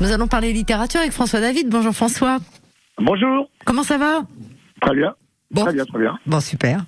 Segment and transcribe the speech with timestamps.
[0.00, 1.68] Nous allons parler littérature avec François David.
[1.68, 2.38] Bonjour François.
[2.98, 3.50] Bonjour.
[3.64, 4.22] Comment ça va?
[4.80, 5.14] Très bien.
[5.50, 5.64] Bon.
[5.64, 6.18] Très bien, très bien.
[6.26, 6.84] Bon, super.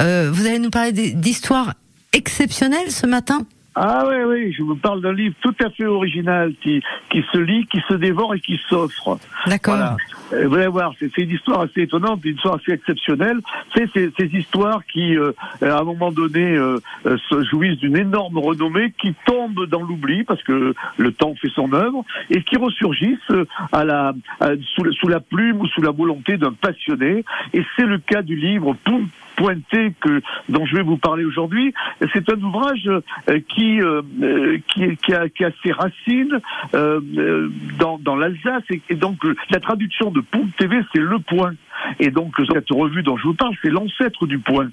[0.00, 1.74] Euh, vous allez nous parler d'histoires
[2.12, 3.42] exceptionnelles ce matin?
[3.74, 7.38] Ah oui, oui, je vous parle d'un livre tout à fait original qui, qui se
[7.38, 9.18] lit, qui se dévore et qui s'offre.
[9.46, 9.74] D'accord.
[9.76, 9.96] Voilà.
[10.34, 13.38] Euh, vous allez voir, c'est une histoire assez étonnante, une histoire assez exceptionnelle.
[13.74, 15.32] C'est ces, ces histoires qui, euh,
[15.62, 20.24] à un moment donné, euh, euh, se jouissent d'une énorme renommée, qui tombent dans l'oubli
[20.24, 24.84] parce que le temps fait son œuvre et qui ressurgissent euh, à la, à- sous,
[24.84, 27.24] la- sous la plume ou sous la volonté d'un passionné.
[27.54, 31.74] Et c'est le cas du livre Poum pointé que dont je vais vous parler aujourd'hui.
[32.12, 36.40] C'est un ouvrage euh, qui euh, euh, qui, qui, a, qui a ses racines
[36.72, 39.18] dans, dans l'Alsace et, et donc
[39.50, 41.52] la traduction de Poum TV c'est le point.
[42.00, 44.68] Et donc cette revue dont je vous parle, c'est l'ancêtre du point.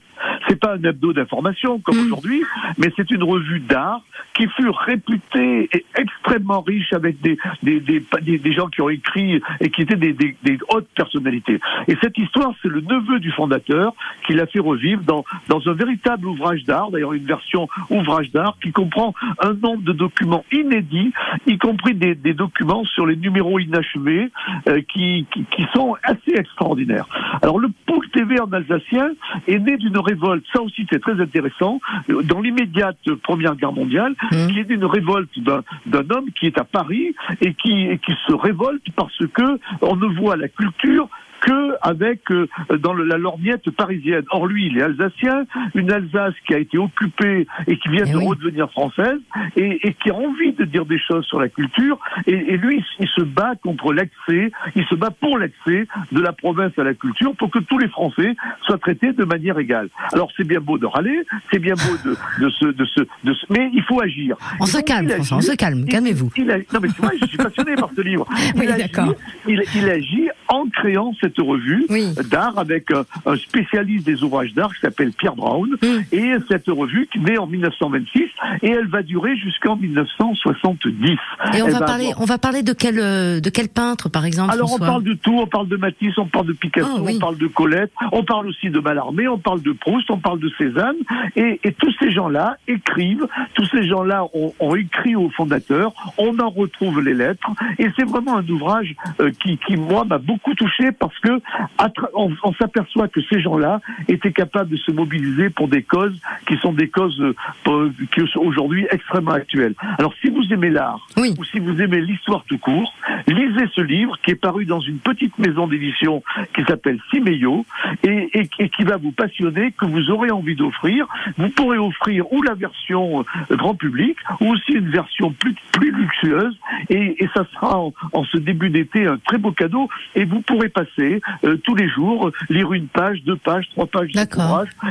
[0.47, 2.05] C'est pas un hebdo d'information comme Mm.
[2.05, 2.43] aujourd'hui,
[2.77, 4.01] mais c'est une revue d'art
[4.33, 8.89] qui fut réputée et extrêmement riche avec des, des, des, des, des gens qui ont
[8.89, 11.59] écrit et qui étaient des, des, des hautes personnalités.
[11.87, 13.93] Et cette histoire, c'est le neveu du fondateur
[14.25, 18.57] qui l'a fait revivre dans, dans un véritable ouvrage d'art, d'ailleurs une version ouvrage d'art
[18.61, 21.11] qui comprend un nombre de documents inédits,
[21.47, 24.31] y compris des, des documents sur les numéros inachevés
[24.67, 26.98] euh, qui, qui, qui sont assez extraordinaires.
[27.41, 29.11] Alors le POUC TV en alsacien
[29.47, 31.79] est né d'une révolte, ça aussi c'est très intéressant,
[32.23, 36.63] dans l'immédiate Première Guerre mondiale, qui est d'une révolte d'un d'un homme qui est à
[36.63, 41.09] Paris et qui, et qui se révolte parce que on ne voit la culture
[41.41, 42.47] que avec euh,
[42.79, 44.23] dans la lorgnette parisienne.
[44.31, 45.45] Or lui, il est alsacien,
[45.75, 48.27] une Alsace qui a été occupée et qui vient Eh de oui.
[48.27, 49.19] redevenir française
[49.55, 51.99] et, et qui a envie de dire des choses sur la culture.
[52.27, 56.31] Et, et lui, il se bat contre l'accès, il se bat pour l'accès de la
[56.33, 59.89] province à la culture pour que tous les Français soient traités de manière égale.
[60.13, 63.33] Alors c'est bien beau de râler, c'est bien beau de, de se, de se, de
[63.33, 64.35] se- mais il faut agir.
[64.59, 66.31] On se calme, François, on agit- se calme, calmez-vous.
[66.37, 68.27] non mais c'est vrai, je suis passionné par ce livre.
[68.55, 69.13] Oui, il, agit, d'accord.
[69.47, 72.07] il, il agit en créant cette revue Oui.
[72.29, 75.69] d'art avec un, un spécialiste des ouvrages d'art qui s'appelle Pierre Brown.
[75.81, 75.87] Mm.
[76.11, 78.23] Et cette revue qui naît en 1926
[78.63, 81.11] et elle va durer jusqu'en 1970.
[81.53, 84.09] Et on Elle va parler, avoir- on va parler de quel, euh, de quel peintre,
[84.09, 86.87] par exemple, alors on parle de tout, on parle de Matisse, on parle de Picasso,
[86.97, 87.13] Ah, oui.
[87.15, 90.39] on parle de Colette, on parle aussi de Mallarmé, on parle de Proust, on parle
[90.39, 90.95] de Cézanne,
[91.35, 96.37] et, et tous ces gens-là écrivent, tous ces gens-là ont, ont écrit au fondateur, on
[96.39, 100.53] en retrouve les lettres, et c'est vraiment un ouvrage euh, qui, qui moi m'a beaucoup
[100.55, 101.39] touché parce que
[101.77, 105.83] à tra- on, on s'aperçoit que ces gens-là étaient capables de se mobiliser pour des
[105.83, 107.21] causes qui sont des causes
[107.67, 109.73] euh, qui sont aujourd'hui extrêmement actuelles.
[109.97, 111.33] Alors si vous aimez l'art, Oui.
[111.37, 112.93] ou si vous aimez l'histoire tout court,
[113.27, 116.23] lisez ce livre qui est paru dans une petite maison d'édition
[116.55, 117.65] qui s'appelle Simeyo
[118.03, 121.07] et, et- et qui va vous passionner, que vous aurez envie d'offrir.
[121.37, 123.21] Vous pourrez offrir ou la version
[123.51, 126.57] euh, grand public ou aussi une version plus, plus luxueuse
[126.89, 130.41] et, et ça sera en, en ce début d'été un très beau cadeau et vous
[130.41, 131.08] pourrez passer
[131.43, 134.19] euh, tous les jours, lire une page, deux pages, trois pages de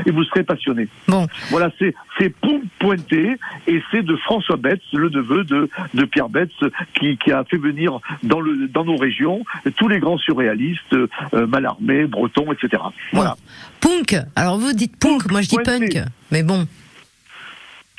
[0.06, 0.88] et vous serez passionné.
[1.06, 2.32] Bon, Voilà, c'est c'est
[2.78, 3.36] Pointé
[3.66, 6.52] et c'est de François Betz, le neveu de, de Pierre Betz,
[6.94, 9.42] qui, qui a fait venir dans, le, dans nos régions
[9.76, 12.82] tous les grands surréalistes, euh, Mallarmé, Breton, etc.
[13.12, 13.36] Voilà,
[13.80, 14.16] punk.
[14.36, 15.78] Alors vous dites punk, moi je dis Pointé.
[15.88, 16.04] punk.
[16.30, 16.66] Mais bon,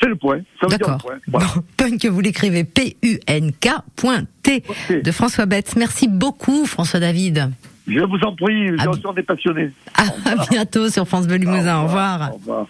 [0.01, 0.39] c'est le point.
[0.69, 0.97] D'accord.
[0.97, 1.15] point.
[1.27, 1.47] Voilà.
[1.55, 5.01] Bon, punk, vous l'écrivez P-U-N-K point T Ok.
[5.03, 5.75] de François Betts.
[5.75, 7.49] Merci beaucoup, François David.
[7.89, 9.71] Je vous en prie, j'en suis des passionnés.
[9.95, 11.79] À, à bientôt sur France Bleu Limousin.
[11.81, 12.31] Au revoir.
[12.31, 12.65] Au revoir.